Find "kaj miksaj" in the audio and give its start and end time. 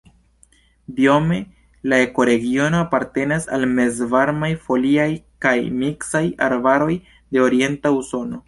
5.47-6.27